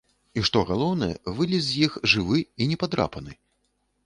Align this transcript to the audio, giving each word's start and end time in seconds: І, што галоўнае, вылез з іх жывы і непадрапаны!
І, 0.39 0.43
што 0.47 0.61
галоўнае, 0.69 1.11
вылез 1.39 1.63
з 1.67 1.83
іх 1.89 1.99
жывы 2.15 2.39
і 2.61 2.69
непадрапаны! 2.73 3.31